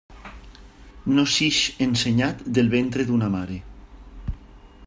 [1.17, 3.63] No s'ix ensenyat del ventre d'una mare.